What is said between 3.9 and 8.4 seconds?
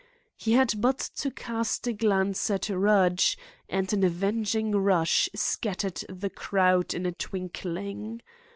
an avenging rush scattered the crowd in a twinkling.